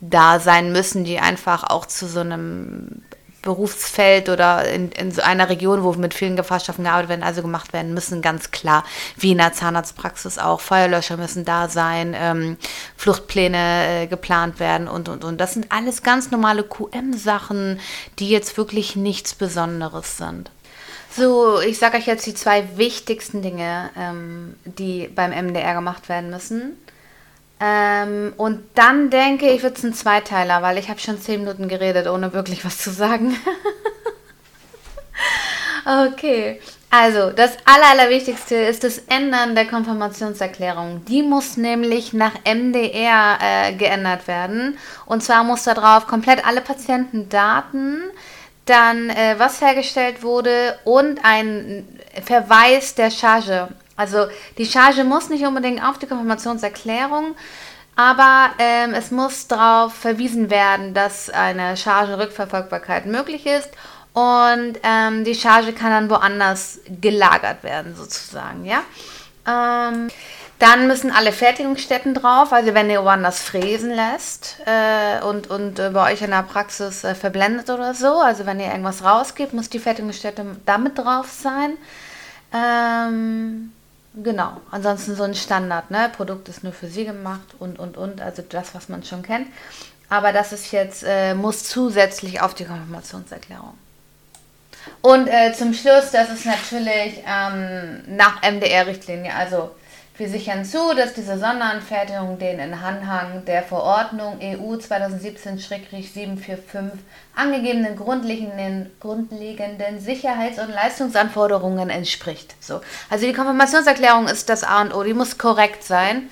da 0.00 0.38
sein 0.38 0.72
müssen, 0.72 1.04
die 1.04 1.18
einfach 1.18 1.64
auch 1.64 1.86
zu 1.86 2.06
so 2.06 2.20
einem 2.20 3.02
Berufsfeld 3.44 4.30
oder 4.30 4.66
in, 4.70 4.90
in 4.92 5.12
so 5.12 5.20
einer 5.20 5.50
Region, 5.50 5.82
wo 5.82 5.92
mit 5.92 6.14
vielen 6.14 6.34
Gefahrstoffen 6.34 6.84
gearbeitet 6.84 7.10
werden, 7.10 7.22
also 7.22 7.42
gemacht 7.42 7.74
werden 7.74 7.92
müssen, 7.92 8.22
ganz 8.22 8.50
klar. 8.50 8.84
Wie 9.18 9.32
in 9.32 9.38
der 9.38 9.52
Zahnarztpraxis 9.52 10.38
auch. 10.38 10.60
Feuerlöscher 10.60 11.18
müssen 11.18 11.44
da 11.44 11.68
sein, 11.68 12.16
ähm, 12.18 12.56
Fluchtpläne 12.96 14.04
äh, 14.04 14.06
geplant 14.06 14.60
werden 14.60 14.88
und, 14.88 15.10
und, 15.10 15.24
und. 15.24 15.38
Das 15.40 15.52
sind 15.52 15.70
alles 15.70 16.02
ganz 16.02 16.30
normale 16.30 16.64
QM-Sachen, 16.64 17.80
die 18.18 18.30
jetzt 18.30 18.56
wirklich 18.56 18.96
nichts 18.96 19.34
Besonderes 19.34 20.16
sind. 20.16 20.50
So, 21.16 21.60
ich 21.60 21.78
sage 21.78 21.98
euch 21.98 22.06
jetzt 22.06 22.26
die 22.26 22.34
zwei 22.34 22.76
wichtigsten 22.76 23.40
Dinge, 23.40 23.90
ähm, 23.96 24.56
die 24.64 25.06
beim 25.06 25.30
MDR 25.30 25.74
gemacht 25.74 26.08
werden 26.08 26.30
müssen. 26.30 26.76
Ähm, 27.60 28.32
und 28.36 28.64
dann 28.74 29.10
denke 29.10 29.48
ich, 29.50 29.62
wird 29.62 29.78
es 29.78 29.84
ein 29.84 29.94
Zweiteiler, 29.94 30.60
weil 30.62 30.76
ich 30.76 30.88
habe 30.88 30.98
schon 30.98 31.20
zehn 31.20 31.40
Minuten 31.40 31.68
geredet, 31.68 32.08
ohne 32.08 32.32
wirklich 32.32 32.64
was 32.64 32.78
zu 32.78 32.90
sagen. 32.90 33.36
okay. 36.08 36.60
Also, 36.90 37.30
das 37.30 37.56
Aller, 37.64 37.90
Allerwichtigste 37.90 38.56
ist 38.56 38.84
das 38.84 38.98
Ändern 38.98 39.54
der 39.54 39.66
Konfirmationserklärung. 39.66 41.04
Die 41.06 41.22
muss 41.22 41.56
nämlich 41.56 42.12
nach 42.12 42.34
MDR 42.44 43.38
äh, 43.40 43.72
geändert 43.74 44.26
werden. 44.26 44.78
Und 45.06 45.22
zwar 45.22 45.44
muss 45.44 45.64
da 45.64 45.74
drauf 45.74 46.06
komplett 46.06 46.44
alle 46.46 46.60
Patientendaten, 46.60 48.02
dann 48.66 49.10
äh, 49.10 49.34
was 49.38 49.60
hergestellt 49.60 50.22
wurde 50.22 50.78
und 50.84 51.20
ein 51.24 51.86
Verweis 52.24 52.94
der 52.94 53.10
Charge 53.10 53.68
also 53.96 54.26
die 54.58 54.66
Charge 54.66 55.04
muss 55.04 55.28
nicht 55.28 55.44
unbedingt 55.44 55.82
auf 55.82 55.98
die 55.98 56.06
Konfirmationserklärung, 56.06 57.34
aber 57.96 58.50
ähm, 58.58 58.92
es 58.92 59.10
muss 59.10 59.46
darauf 59.46 59.94
verwiesen 59.94 60.50
werden, 60.50 60.94
dass 60.94 61.30
eine 61.30 61.76
Chargenrückverfolgbarkeit 61.76 63.06
möglich 63.06 63.46
ist 63.46 63.70
und 64.12 64.78
ähm, 64.82 65.24
die 65.24 65.34
Charge 65.34 65.72
kann 65.72 65.90
dann 65.90 66.10
woanders 66.10 66.80
gelagert 67.00 67.62
werden, 67.62 67.94
sozusagen, 67.94 68.64
ja. 68.64 68.82
Ähm, 69.46 70.08
dann 70.58 70.86
müssen 70.86 71.10
alle 71.10 71.32
Fertigungsstätten 71.32 72.14
drauf, 72.14 72.52
also 72.52 72.74
wenn 72.74 72.88
ihr 72.88 73.02
woanders 73.04 73.40
fräsen 73.40 73.90
lässt 73.90 74.56
äh, 74.66 75.22
und, 75.24 75.48
und 75.48 75.78
äh, 75.78 75.90
bei 75.90 76.12
euch 76.12 76.22
in 76.22 76.30
der 76.30 76.42
Praxis 76.42 77.04
äh, 77.04 77.14
verblendet 77.14 77.70
oder 77.70 77.94
so, 77.94 78.20
also 78.20 78.46
wenn 78.46 78.60
ihr 78.60 78.66
irgendwas 78.66 79.04
rausgibt, 79.04 79.52
muss 79.52 79.68
die 79.68 79.78
Fertigungsstätte 79.78 80.44
damit 80.64 80.98
drauf 80.98 81.30
sein. 81.30 81.76
Ähm, 82.52 83.72
Genau, 84.16 84.60
ansonsten 84.70 85.16
so 85.16 85.24
ein 85.24 85.34
Standard, 85.34 85.90
ne? 85.90 86.08
Produkt 86.16 86.48
ist 86.48 86.62
nur 86.62 86.72
für 86.72 86.86
sie 86.86 87.04
gemacht 87.04 87.54
und 87.58 87.80
und 87.80 87.96
und, 87.96 88.20
also 88.20 88.42
das, 88.48 88.72
was 88.72 88.88
man 88.88 89.02
schon 89.02 89.22
kennt. 89.24 89.48
Aber 90.08 90.32
das 90.32 90.52
ist 90.52 90.70
jetzt, 90.70 91.02
äh, 91.04 91.34
muss 91.34 91.64
zusätzlich 91.64 92.40
auf 92.40 92.54
die 92.54 92.64
Konfirmationserklärung. 92.64 93.76
Und 95.00 95.26
äh, 95.26 95.52
zum 95.54 95.74
Schluss, 95.74 96.12
das 96.12 96.30
ist 96.30 96.46
natürlich 96.46 97.24
ähm, 97.26 98.02
nach 98.06 98.42
MDR-Richtlinie, 98.42 99.34
also 99.34 99.70
wir 100.16 100.28
sichern 100.28 100.64
zu, 100.64 100.94
dass 100.94 101.14
diese 101.14 101.36
Sonderanfertigung 101.38 102.38
den 102.38 102.60
in 102.60 102.72
Anhang 102.72 103.44
der 103.46 103.64
Verordnung 103.64 104.38
EU 104.40 104.74
2017-745 104.74 106.92
angegebenen 107.34 107.96
grundlegenden, 107.96 108.92
grundlegenden 109.00 109.98
Sicherheits- 109.98 110.60
und 110.60 110.70
Leistungsanforderungen 110.70 111.90
entspricht. 111.90 112.54
So. 112.60 112.80
Also 113.10 113.26
die 113.26 113.32
Konfirmationserklärung 113.32 114.28
ist 114.28 114.48
das 114.48 114.62
A 114.62 114.82
und 114.82 114.94
O, 114.94 115.02
die 115.02 115.14
muss 115.14 115.36
korrekt 115.36 115.82
sein. 115.82 116.30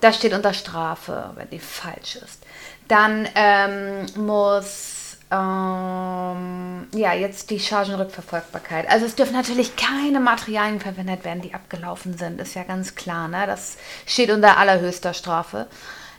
Das 0.00 0.16
steht 0.16 0.34
unter 0.34 0.52
Strafe, 0.52 1.30
wenn 1.36 1.48
die 1.48 1.58
falsch 1.58 2.16
ist. 2.16 2.42
Dann 2.86 3.26
ähm, 3.34 4.04
muss 4.16 4.95
ähm, 5.30 6.86
ja, 6.94 7.12
jetzt 7.14 7.50
die 7.50 7.58
Chargenrückverfolgbarkeit. 7.58 8.88
Also 8.88 9.06
es 9.06 9.16
dürfen 9.16 9.34
natürlich 9.34 9.74
keine 9.76 10.20
Materialien 10.20 10.80
verwendet 10.80 11.24
werden, 11.24 11.42
die 11.42 11.54
abgelaufen 11.54 12.16
sind, 12.16 12.40
ist 12.40 12.54
ja 12.54 12.62
ganz 12.62 12.94
klar. 12.94 13.26
Ne? 13.28 13.44
Das 13.46 13.76
steht 14.06 14.30
unter 14.30 14.56
allerhöchster 14.56 15.14
Strafe. 15.14 15.66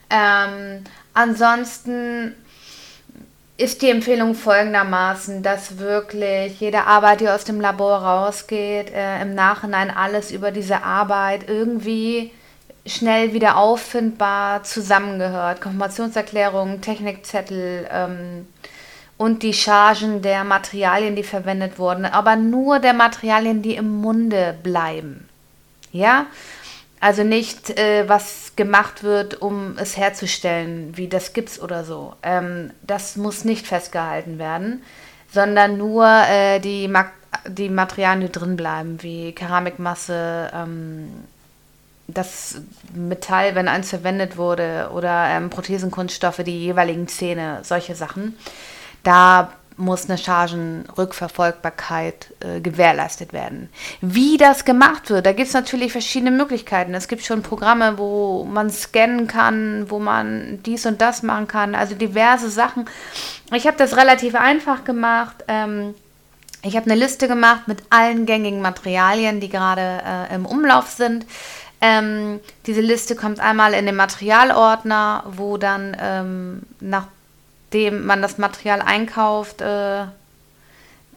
Ähm, 0.10 0.84
ansonsten 1.14 2.36
ist 3.58 3.82
die 3.82 3.90
Empfehlung 3.90 4.36
folgendermaßen, 4.36 5.42
dass 5.42 5.80
wirklich 5.80 6.60
jede 6.60 6.84
Arbeit, 6.84 7.22
die 7.22 7.30
aus 7.30 7.44
dem 7.44 7.60
Labor 7.60 8.04
rausgeht, 8.04 8.92
äh, 8.92 9.22
im 9.22 9.34
Nachhinein 9.34 9.90
alles 9.90 10.32
über 10.32 10.52
diese 10.52 10.84
Arbeit 10.84 11.50
irgendwie 11.50 12.32
schnell 12.86 13.34
wieder 13.34 13.58
auffindbar 13.58 14.64
zusammengehört. 14.64 15.62
Konfirmationserklärung, 15.62 16.82
Technikzettel, 16.82 17.88
ähm, 17.92 18.48
und 19.18 19.42
die 19.44 19.54
Chargen 19.54 20.22
der 20.22 20.44
Materialien, 20.44 21.16
die 21.16 21.24
verwendet 21.24 21.80
wurden, 21.80 22.06
aber 22.06 22.36
nur 22.36 22.80
der 22.80 22.94
Materialien, 22.94 23.62
die 23.62 23.76
im 23.76 23.90
Munde 23.98 24.56
bleiben. 24.62 25.28
Ja, 25.92 26.28
also 27.00 27.24
nicht, 27.24 27.78
äh, 27.78 28.08
was 28.08 28.56
gemacht 28.56 29.04
wird, 29.04 29.42
um 29.42 29.76
es 29.78 29.98
herzustellen, 29.98 30.96
wie 30.96 31.08
das 31.08 31.34
Gips 31.34 31.60
oder 31.60 31.84
so. 31.84 32.14
Ähm, 32.24 32.72
das 32.82 33.16
muss 33.16 33.46
nicht 33.46 33.68
festgehalten 33.68 34.40
werden, 34.40 34.84
sondern 35.32 35.78
nur 35.78 36.08
äh, 36.08 36.60
die, 36.60 36.88
Ma 36.88 37.06
die 37.48 37.70
Materialien, 37.70 38.22
die 38.22 38.32
drin 38.32 38.56
bleiben, 38.56 39.02
wie 39.04 39.32
Keramikmasse, 39.34 40.50
ähm, 40.54 41.10
das 42.08 42.62
Metall, 42.94 43.54
wenn 43.54 43.68
eins 43.68 43.90
verwendet 43.90 44.38
wurde, 44.38 44.90
oder 44.94 45.28
ähm, 45.28 45.50
Prothesenkunststoffe, 45.50 46.42
die 46.46 46.60
jeweiligen 46.60 47.08
Zähne, 47.08 47.60
solche 47.64 47.96
Sachen 47.96 48.38
da 49.04 49.52
muss 49.78 50.10
eine 50.10 50.18
Chargenrückverfolgbarkeit 50.18 52.34
äh, 52.40 52.60
gewährleistet 52.60 53.32
werden. 53.32 53.70
Wie 54.02 54.38
das 54.38 54.66
gemacht 54.66 55.12
wird, 55.12 55.28
da 55.28 55.34
gibt 55.34 55.48
es 55.48 55.54
natürlich 55.54 55.92
verschiedene 55.92 56.32
Möglichkeiten. 56.32 56.96
Es 56.96 57.08
gibt 57.08 57.24
schon 57.24 57.44
Programme, 57.44 58.00
wo 58.00 58.44
man 58.44 58.72
scannen 58.72 59.28
kann, 59.28 59.86
wo 59.90 60.00
man 60.00 60.64
dies 60.64 60.88
und 60.88 61.00
das 61.00 61.22
machen 61.22 61.48
kann, 61.48 61.76
also 61.76 61.94
diverse 61.94 62.50
Sachen. 62.50 62.86
Ich 63.54 63.68
habe 63.68 63.78
das 63.78 63.96
relativ 63.96 64.34
einfach 64.34 64.84
gemacht. 64.84 65.44
Ähm, 65.48 65.94
ich 66.64 66.76
habe 66.76 66.90
eine 66.90 67.00
Liste 67.00 67.28
gemacht 67.28 67.68
mit 67.68 67.84
allen 67.92 68.26
gängigen 68.26 68.62
Materialien, 68.62 69.40
die 69.40 69.50
gerade 69.50 70.02
äh, 70.04 70.34
im 70.34 70.48
Umlauf 70.48 70.90
sind. 70.90 71.28
Ähm, 71.80 72.40
diese 72.66 72.82
Liste 72.82 73.16
kommt 73.16 73.40
einmal 73.40 73.76
in 73.76 73.86
den 73.86 73.96
Materialordner, 73.96 75.24
wo 75.28 75.58
dann 75.58 75.96
ähm, 76.02 76.64
nach 76.80 77.06
dem 77.74 78.06
man 78.06 78.22
das 78.22 78.38
Material 78.38 78.82
einkauft, 78.82 79.62
äh, 79.62 80.06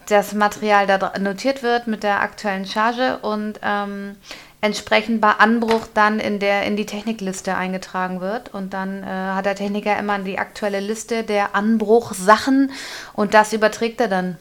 das 0.09 0.33
Material 0.33 0.87
da 0.87 1.13
notiert 1.19 1.63
wird 1.63 1.87
mit 1.87 2.03
der 2.03 2.21
aktuellen 2.21 2.67
Charge 2.67 3.19
und 3.23 3.61
ähm, 3.63 4.17
entsprechend 4.61 5.21
bei 5.21 5.31
Anbruch 5.31 5.87
dann 5.95 6.21
in, 6.21 6.39
der, 6.39 6.65
in 6.65 6.77
die 6.77 6.87
Technikliste 6.87 7.55
eingetragen 7.57 8.21
wird. 8.21 8.53
Und 8.53 8.75
dann 8.75 9.03
äh, 9.03 9.07
hat 9.07 9.47
der 9.47 9.55
Techniker 9.55 9.99
immer 9.99 10.19
die 10.19 10.39
aktuelle 10.39 10.81
Liste 10.81 11.23
der 11.23 11.55
Anbruchsachen 11.55 12.71
und 13.15 13.35
das 13.35 13.53
überträgt 13.53 14.01
er 14.01 14.09
dann. 14.09 14.39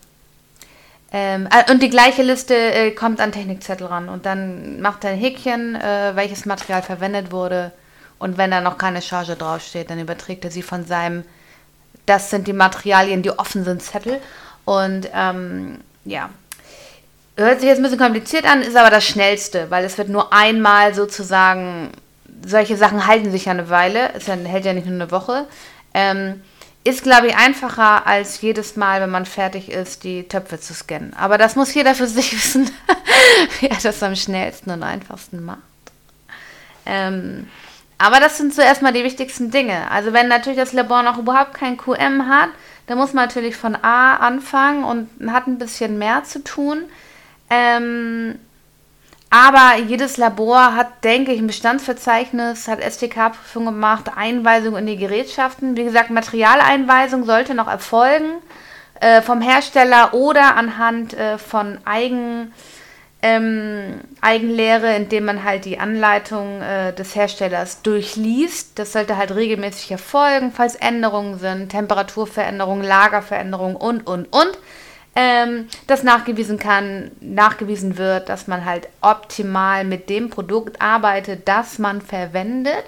Ähm, 1.11 1.47
äh, 1.51 1.71
und 1.71 1.81
die 1.81 1.89
gleiche 1.89 2.21
Liste 2.21 2.55
äh, 2.55 2.91
kommt 2.91 3.19
an 3.19 3.31
Technikzettel 3.31 3.87
ran 3.87 4.09
und 4.09 4.25
dann 4.25 4.81
macht 4.81 5.03
er 5.03 5.11
ein 5.11 5.17
Häkchen, 5.17 5.75
äh, 5.75 6.11
welches 6.15 6.45
Material 6.45 6.81
verwendet 6.81 7.31
wurde. 7.31 7.71
Und 8.19 8.37
wenn 8.37 8.51
da 8.51 8.59
noch 8.59 8.77
keine 8.77 9.01
Charge 9.01 9.35
draufsteht, 9.35 9.89
dann 9.89 9.99
überträgt 9.99 10.43
er 10.43 10.51
sie 10.51 10.61
von 10.61 10.85
seinem 10.85 11.23
das 12.09 12.29
sind 12.29 12.47
die 12.47 12.53
Materialien, 12.53 13.21
die 13.21 13.31
offen 13.31 13.63
sind, 13.63 13.83
Zettel. 13.83 14.19
Und 14.65 15.07
ähm, 15.13 15.79
ja, 16.05 16.29
hört 17.37 17.59
sich 17.59 17.69
jetzt 17.69 17.77
ein 17.77 17.83
bisschen 17.83 17.99
kompliziert 17.99 18.45
an, 18.45 18.61
ist 18.61 18.75
aber 18.75 18.89
das 18.89 19.05
Schnellste, 19.05 19.69
weil 19.69 19.85
es 19.85 19.97
wird 19.97 20.09
nur 20.09 20.33
einmal 20.33 20.93
sozusagen, 20.93 21.91
solche 22.45 22.77
Sachen 22.77 23.05
halten 23.05 23.31
sich 23.31 23.45
ja 23.45 23.51
eine 23.51 23.69
Weile, 23.69 24.13
es 24.13 24.27
hält 24.27 24.65
ja 24.65 24.73
nicht 24.73 24.87
nur 24.87 24.95
eine 24.95 25.11
Woche. 25.11 25.45
Ähm, 25.93 26.41
ist, 26.83 27.03
glaube 27.03 27.27
ich, 27.27 27.35
einfacher 27.35 28.07
als 28.07 28.41
jedes 28.41 28.75
Mal, 28.75 29.01
wenn 29.01 29.09
man 29.09 29.25
fertig 29.25 29.69
ist, 29.69 30.03
die 30.03 30.27
Töpfe 30.27 30.59
zu 30.59 30.73
scannen. 30.73 31.13
Aber 31.13 31.37
das 31.37 31.55
muss 31.55 31.73
jeder 31.73 31.93
für 31.93 32.07
sich 32.07 32.33
wissen, 32.33 32.71
wie 33.59 33.67
er 33.67 33.77
das 33.81 34.01
am 34.01 34.15
schnellsten 34.15 34.71
und 34.71 34.83
einfachsten 34.83 35.43
macht. 35.43 35.59
Ähm, 36.85 37.47
aber 37.99 38.19
das 38.19 38.37
sind 38.37 38.53
so 38.53 38.61
erstmal 38.61 38.93
die 38.93 39.03
wichtigsten 39.03 39.51
Dinge. 39.51 39.91
Also 39.91 40.13
wenn 40.13 40.29
natürlich 40.29 40.57
das 40.57 40.73
Labor 40.73 41.03
noch 41.03 41.17
überhaupt 41.17 41.53
kein 41.53 41.77
QM 41.77 42.27
hat, 42.27 42.49
dann 42.87 42.97
muss 42.97 43.13
man 43.13 43.25
natürlich 43.25 43.55
von 43.55 43.75
A 43.75 44.15
anfangen 44.15 44.83
und 44.83 45.09
hat 45.31 45.47
ein 45.47 45.59
bisschen 45.59 45.99
mehr 45.99 46.23
zu 46.23 46.43
tun. 46.43 46.85
Ähm, 47.49 48.39
aber 49.29 49.77
jedes 49.85 50.17
Labor 50.17 50.75
hat, 50.75 51.03
denke 51.03 51.33
ich, 51.33 51.39
ein 51.39 51.47
Bestandsverzeichnis, 51.47 52.67
hat 52.67 52.81
STK-Prüfung 52.81 53.65
gemacht, 53.65 54.05
Einweisung 54.15 54.77
in 54.77 54.87
die 54.87 54.97
Gerätschaften. 54.97 55.77
Wie 55.77 55.83
gesagt, 55.83 56.09
Materialeinweisung 56.09 57.25
sollte 57.25 57.53
noch 57.53 57.67
erfolgen 57.67 58.41
äh, 59.01 59.21
vom 59.21 59.41
Hersteller 59.41 60.13
oder 60.13 60.55
anhand 60.55 61.13
äh, 61.13 61.37
von 61.37 61.79
Eigen 61.85 62.53
ähm, 63.21 63.99
Eigenlehre, 64.21 64.95
indem 64.95 65.25
man 65.25 65.43
halt 65.43 65.65
die 65.65 65.79
Anleitung 65.79 66.61
äh, 66.61 66.93
des 66.93 67.15
Herstellers 67.15 67.81
durchliest. 67.81 68.79
Das 68.79 68.93
sollte 68.93 69.17
halt 69.17 69.35
regelmäßig 69.35 69.91
erfolgen, 69.91 70.51
falls 70.53 70.75
Änderungen 70.75 71.37
sind, 71.37 71.69
Temperaturveränderungen, 71.69 72.85
Lagerveränderungen 72.85 73.75
und, 73.75 74.07
und, 74.07 74.25
und. 74.31 74.57
Ähm, 75.15 75.67
das 75.87 76.03
nachgewiesen 76.03 76.59
kann, 76.59 77.11
nachgewiesen 77.19 77.97
wird, 77.97 78.29
dass 78.29 78.47
man 78.47 78.63
halt 78.63 78.87
optimal 79.01 79.83
mit 79.83 80.07
dem 80.07 80.29
Produkt 80.29 80.81
arbeitet, 80.81 81.47
das 81.47 81.77
man 81.79 82.01
verwendet. 82.01 82.83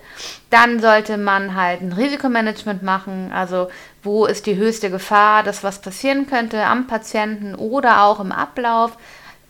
Dann 0.49 0.79
sollte 0.79 1.17
man 1.17 1.55
halt 1.55 1.81
ein 1.81 1.91
Risikomanagement 1.91 2.83
machen, 2.83 3.31
also 3.33 3.69
wo 4.03 4.25
ist 4.25 4.45
die 4.45 4.55
höchste 4.55 4.89
Gefahr, 4.89 5.43
dass 5.43 5.63
was 5.63 5.81
passieren 5.81 6.27
könnte 6.27 6.63
am 6.63 6.87
Patienten 6.87 7.55
oder 7.55 8.03
auch 8.03 8.19
im 8.19 8.31
Ablauf 8.31 8.97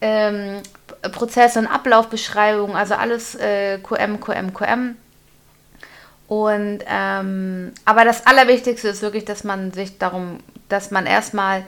ähm, 0.01 0.62
Prozess- 1.12 1.58
und 1.58 1.67
Ablaufbeschreibung, 1.67 2.75
also 2.75 2.96
alles 2.96 3.36
äh, 3.36 3.77
QM, 3.79 4.20
QM, 4.20 4.53
QM. 4.53 4.98
Und 6.27 6.79
ähm, 6.88 7.74
aber 7.86 8.05
das 8.05 8.25
Allerwichtigste 8.25 8.88
ist 8.88 9.01
wirklich, 9.01 9.25
dass 9.25 9.43
man 9.43 9.74
sich 9.74 9.98
darum, 9.98 10.39
dass 10.70 10.89
man 10.89 11.05
erstmal, 11.05 11.63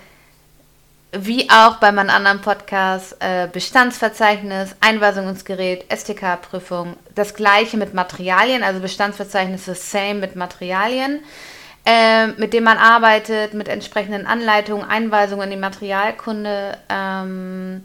wie 1.12 1.50
auch 1.50 1.78
bei 1.78 1.92
meinem 1.92 2.10
anderen 2.10 2.42
Podcast, 2.42 3.18
äh, 3.20 3.48
Bestandsverzeichnis, 3.52 4.76
Einweisung 4.80 5.28
ins 5.28 5.46
Gerät, 5.46 5.86
STK-Prüfung, 5.94 6.96
das 7.14 7.34
gleiche 7.34 7.78
mit 7.78 7.94
Materialien, 7.94 8.64
also 8.64 8.80
Bestandsverzeichnis 8.80 9.68
ist 9.68 9.92
same 9.92 10.16
mit 10.16 10.36
Materialien. 10.36 11.20
Äh, 11.86 12.28
mit 12.28 12.54
dem 12.54 12.64
man 12.64 12.78
arbeitet, 12.78 13.54
mit 13.54 13.68
entsprechenden 13.68 14.26
Anleitungen, 14.26 14.88
Einweisungen 14.88 15.44
in 15.44 15.50
die 15.50 15.58
Materialkunde, 15.58 16.78
ähm, 16.88 17.84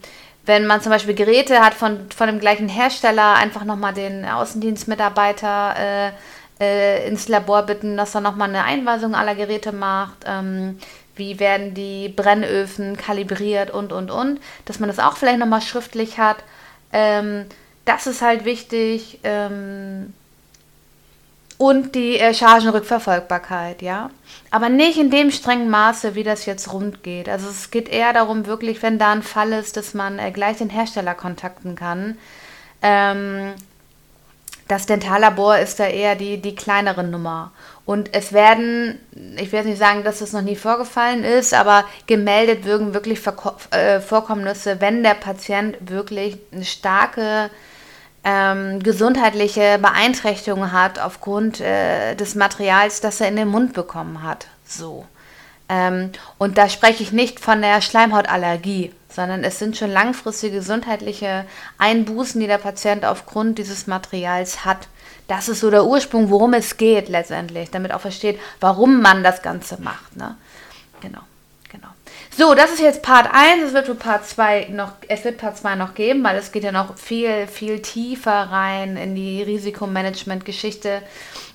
wenn 0.49 0.67
man 0.67 0.81
zum 0.81 0.91
Beispiel 0.91 1.15
Geräte 1.15 1.61
hat 1.61 1.75
von, 1.75 2.11
von 2.11 2.27
dem 2.27 2.41
gleichen 2.41 2.71
Hersteller, 2.71 3.35
einfach 3.35 3.65
nochmal 3.65 3.93
den 3.93 4.25
Außendienstmitarbeiter 4.25 5.75
äh, 5.79 6.11
äh, 6.59 7.07
ins 7.07 7.29
Labor 7.29 7.65
bitten, 7.65 7.99
dass 7.99 8.15
er 8.15 8.23
nochmal 8.23 8.49
eine 8.49 8.65
Einweisung 8.65 9.15
aller 9.15 9.35
Geräte 9.35 9.73
macht. 9.73 10.25
Ähm, 10.27 10.79
wie 11.17 11.39
werden 11.39 11.75
die 11.75 12.09
Brennöfen 12.09 12.97
kalibriert 12.97 13.71
und, 13.71 13.93
und, 13.93 14.11
und. 14.11 14.41
Dass 14.65 14.81
man 14.81 14.89
das 14.89 14.99
auch 14.99 15.19
vielleicht 15.19 15.39
nochmal 15.39 15.61
schriftlich 15.61 16.17
hat. 16.17 16.39
Ähm, 16.95 17.45
das 17.85 18.07
ist 18.07 18.23
halt 18.23 18.47
wichtig. 18.47 19.21
Ähm, 19.25 20.15
und 21.59 21.97
die 21.97 22.19
äh, 22.19 22.33
Chargenrückverfolgbarkeit, 22.33 23.83
ja. 23.83 24.11
Aber 24.51 24.69
nicht 24.69 24.97
in 24.97 25.11
dem 25.11 25.31
strengen 25.31 25.69
Maße, 25.69 26.15
wie 26.15 26.23
das 26.23 26.47
jetzt 26.47 26.73
rund 26.73 27.03
geht. 27.03 27.29
Also 27.29 27.49
es 27.49 27.71
geht 27.71 27.89
eher 27.89 28.13
darum, 28.13 28.47
wirklich, 28.47 28.83
wenn 28.83 28.99
da 28.99 29.13
ein 29.13 29.23
Fall 29.23 29.53
ist, 29.53 29.77
dass 29.77 29.93
man 29.93 30.19
äh, 30.21 30.31
gleich 30.31 30.59
den 30.59 30.71
Hersteller 30.71 31.15
kontakten 31.15 31.75
kann. 31.75 32.17
Ähm, 32.81 33.55
das 34.69 34.87
Dentallabor 34.87 35.59
ist 35.59 35.81
da 35.81 35.87
eher 35.87 36.15
die, 36.15 36.41
die 36.41 36.55
kleinere 36.55 37.03
Nummer. 37.03 37.53
Und 37.85 38.15
es 38.15 38.33
werden, 38.33 39.01
ich 39.37 39.51
will 39.51 39.65
nicht 39.65 39.79
sagen, 39.79 40.05
dass 40.05 40.19
das 40.19 40.35
noch 40.35 40.43
nie 40.43 40.57
vorgefallen 40.57 41.25
ist, 41.25 41.55
aber 41.55 41.85
gemeldet 42.07 42.67
würden 42.67 42.93
wirklich 42.95 43.19
Verko 43.19 43.53
äh, 43.71 43.99
Vorkommnisse, 44.01 44.81
wenn 44.81 45.03
der 45.03 45.15
Patient 45.15 45.77
wirklich 45.81 46.37
eine 46.53 46.67
starke 46.67 47.51
ähm, 48.29 48.83
gesundheitliche 48.83 49.79
Beeinträchtigungen 49.81 50.73
hat 50.73 50.99
aufgrund 50.99 51.61
äh, 51.61 52.15
des 52.15 52.35
Materials, 52.35 53.01
das 53.01 53.23
er 53.23 53.29
in 53.29 53.37
den 53.37 53.49
Mund 53.49 53.73
bekommen 53.73 54.23
hat. 54.23 54.49
So. 54.67 55.07
Ähm, 55.71 56.13
und 56.37 56.59
da 56.59 56.69
spreche 56.69 57.03
ich 57.03 57.11
nicht 57.11 57.41
von 57.41 57.63
der 57.63 57.81
Schleimhautallergie, 57.81 58.93
sondern 59.09 59.45
es 59.45 59.59
sind 59.59 59.79
schon 59.79 59.91
langfristige 59.91 60.57
gesundheitliche 60.57 61.47
Einbußen, 61.79 62.39
die 62.39 62.47
der 62.47 62.59
Patient 62.59 63.07
aufgrund 63.07 63.57
dieses 63.57 63.87
Materials 63.87 64.67
hat. 64.67 64.89
Das 65.27 65.49
ist 65.49 65.61
so 65.61 65.71
der 65.71 65.87
Ursprung, 65.87 66.29
worum 66.29 66.53
es 66.53 66.77
geht 66.77 67.09
letztendlich, 67.09 67.71
damit 67.71 67.93
auch 67.93 68.01
versteht, 68.01 68.39
warum 68.61 69.01
man 69.01 69.23
das 69.23 69.41
Ganze 69.41 69.81
macht. 69.81 70.17
Ne? 70.17 70.37
Genau. 71.01 71.21
So, 72.39 72.55
das 72.55 72.71
ist 72.71 72.79
jetzt 72.79 73.03
Part 73.03 73.29
1. 73.33 73.65
Es 73.65 73.73
wird 73.73 73.99
Part 73.99 74.25
2 74.25 74.69
noch, 74.71 74.93
es 75.09 75.25
wird 75.25 75.39
Part 75.39 75.59
2 75.59 75.75
noch 75.75 75.95
geben, 75.95 76.23
weil 76.23 76.37
es 76.37 76.53
geht 76.53 76.63
ja 76.63 76.71
noch 76.71 76.97
viel, 76.97 77.49
viel 77.49 77.83
tiefer 77.83 78.31
rein 78.31 78.97
in 78.97 79.17
die 79.17 79.43
Risikomanagement-Geschichte. 79.43 81.03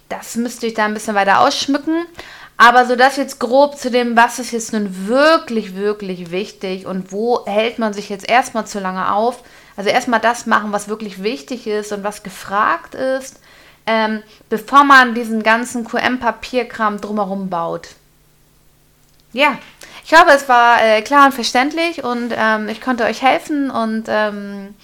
Das 0.09 0.35
müsste 0.35 0.67
ich 0.67 0.73
da 0.73 0.83
ein 0.83 0.93
bisschen 0.93 1.15
weiter 1.15 1.39
ausschmücken. 1.39 2.05
Aber 2.57 2.85
so 2.85 2.97
das 2.97 3.15
jetzt 3.15 3.39
grob 3.39 3.77
zu 3.77 3.91
dem, 3.91 4.17
was 4.17 4.39
ist 4.39 4.51
jetzt 4.51 4.73
nun 4.73 5.07
wirklich, 5.07 5.73
wirklich 5.77 6.31
wichtig 6.31 6.85
und 6.85 7.13
wo 7.13 7.45
hält 7.45 7.79
man 7.79 7.93
sich 7.93 8.09
jetzt 8.09 8.29
erstmal 8.29 8.67
zu 8.67 8.81
lange 8.81 9.13
auf. 9.13 9.41
Also 9.77 9.89
erstmal 9.89 10.19
das 10.19 10.47
machen, 10.47 10.73
was 10.73 10.89
wirklich 10.89 11.23
wichtig 11.23 11.65
ist 11.65 11.93
und 11.93 12.03
was 12.03 12.23
gefragt 12.23 12.93
ist, 12.93 13.39
ähm, 13.85 14.21
bevor 14.49 14.83
man 14.83 15.15
diesen 15.15 15.43
ganzen 15.43 15.85
QM-Papierkram 15.85 16.99
drumherum 16.99 17.49
baut. 17.49 17.95
Ja, 19.33 19.57
ich 20.05 20.13
hoffe, 20.13 20.31
es 20.31 20.47
war 20.47 20.83
äh, 20.83 21.01
klar 21.01 21.25
und 21.25 21.33
verständlich 21.33 22.03
und 22.03 22.33
ähm, 22.35 22.69
ich 22.69 22.81
konnte 22.81 23.05
euch 23.05 23.21
helfen 23.21 23.71
und 23.71 24.05
ähm, 24.07 24.75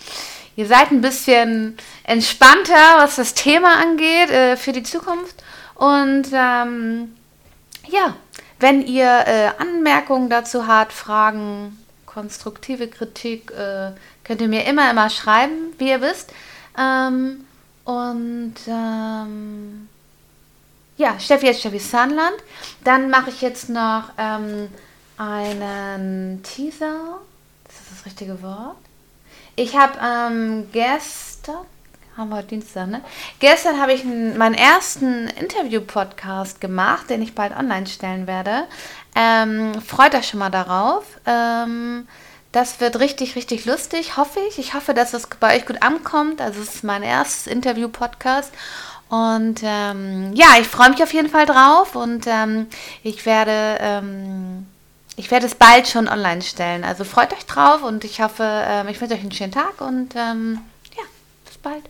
ihr 0.56 0.66
seid 0.66 0.92
ein 0.92 1.02
bisschen 1.02 1.78
entspannter, 2.04 2.98
was 2.98 3.18
das 3.18 3.36
Thema 3.36 3.76
angeht 3.80 4.32
äh, 4.32 4.58
für 4.58 4.72
die 4.72 4.82
Zukunft. 4.82 5.36
Und 5.76 6.30
ähm, 6.34 7.16
ja, 7.88 8.16
wenn 8.60 8.86
ihr 8.86 9.06
äh, 9.06 9.52
Anmerkungen 9.60 10.30
dazu 10.30 10.68
habt, 10.68 10.94
Fragen, 10.94 11.78
konstruktive 12.08 12.88
Kritik, 12.88 13.52
äh, 13.52 13.92
könnt 14.24 14.42
ihr 14.42 14.48
mir 14.48 14.66
immer, 14.66 14.90
immer 14.90 15.10
schreiben, 15.10 15.74
wie 15.78 15.90
ihr 15.90 16.02
wisst. 16.02 16.34
Ähm, 16.78 17.46
und 17.86 18.56
ähm, 18.68 19.90
ja, 20.98 21.18
Steffi 21.20 21.48
ist 21.48 21.62
Steffi 21.62 21.80
Sunland. 21.80 22.36
Dann 22.84 23.10
mache 23.10 23.30
ich 23.30 23.42
jetzt 23.42 23.70
noch 23.70 24.06
ähm, 24.18 24.70
einen 25.18 26.42
Teaser. 26.44 27.20
Das 27.66 27.76
ist 27.76 27.92
das 27.92 28.06
richtige 28.06 28.42
Wort. 28.42 28.78
Ich 29.56 29.76
habe 29.76 30.00
ähm, 30.02 30.70
gestern, 30.72 31.66
haben 32.16 32.30
wir 32.30 32.42
Dienstag, 32.44 32.88
ne? 32.88 33.02
Gestern 33.40 33.82
habe 33.82 33.94
ich 33.94 34.06
meinen 34.06 34.56
ersten 34.56 35.28
Interview-Podcast 35.28 36.62
gemacht, 36.62 37.10
den 37.10 37.22
ich 37.22 37.36
bald 37.36 37.56
online 37.56 37.88
stellen 37.88 38.26
werde. 38.26 38.64
Ähm, 39.16 39.82
freut 39.82 40.16
euch 40.16 40.30
schon 40.30 40.40
mal 40.40 40.50
darauf. 40.50 41.04
Ähm, 41.26 42.08
das 42.52 42.80
wird 42.80 43.00
richtig, 43.00 43.36
richtig 43.36 43.66
lustig, 43.66 44.18
hoffe 44.18 44.40
ich. 44.48 44.58
Ich 44.58 44.74
hoffe, 44.74 44.94
dass 44.94 45.14
es 45.14 45.28
bei 45.28 45.58
euch 45.58 45.66
gut 45.66 45.84
ankommt. 45.84 46.42
Also 46.42 46.62
es 46.62 46.76
ist 46.76 46.84
mein 46.84 47.04
erstes 47.04 47.46
Interview-Podcast. 47.46 48.52
Und 49.10 49.62
ähm, 49.64 50.34
ja, 50.36 50.48
ich 50.60 50.68
freue 50.68 50.92
mich 50.92 51.02
auf 51.02 51.14
jeden 51.14 51.30
Fall 51.30 51.48
drauf 51.48 51.96
und 51.96 52.28
ähm, 52.28 52.68
ich 53.02 53.26
werde 53.26 53.78
ähm, 53.80 54.68
ich 55.16 55.32
werde 55.32 55.48
es 55.48 55.56
bald 55.56 55.88
schon 55.88 56.08
online 56.08 56.42
stellen. 56.42 56.86
Also 56.86 57.04
freut 57.04 57.34
euch 57.34 57.46
drauf 57.46 57.84
und 57.84 58.06
ich 58.06 58.22
hoffe, 58.22 58.44
ähm, 58.46 58.88
ich 58.88 59.02
wünsche 59.02 59.16
euch 59.16 59.22
einen 59.22 59.34
schönen 59.34 59.52
Tag 59.52 59.82
und 59.82 60.16
ähm, 60.16 60.60
ja, 60.96 61.04
bis 61.46 61.58
bald. 61.58 61.84